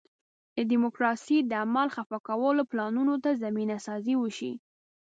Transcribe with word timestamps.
د 0.55 0.57
ډیموکراسۍ 0.71 1.37
د 1.45 1.51
عمل 1.63 1.87
خفه 1.95 2.17
کولو 2.27 2.61
پلانونو 2.71 3.15
ته 3.23 3.39
زمینه 3.43 3.77
سازي 3.87 4.13
وشي. 4.17 4.53